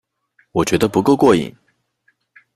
[0.53, 1.55] 我觉得不够过瘾